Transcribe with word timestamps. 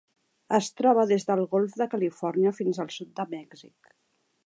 Es 0.57 0.69
troba 0.79 1.03
des 1.11 1.27
del 1.27 1.43
Golf 1.53 1.77
de 1.83 1.89
Califòrnia 1.93 2.57
fins 2.63 2.83
al 2.85 2.93
sud 2.99 3.13
de 3.21 3.31
Mèxic. 3.37 3.97